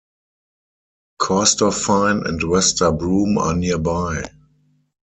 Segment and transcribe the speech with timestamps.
[1.21, 4.23] Corstorphine and Wester Broom are nearby.